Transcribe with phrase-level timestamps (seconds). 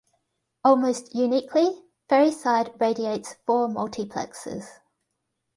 [0.63, 4.67] Almost uniquely, Ferryside radiates four multiplexes.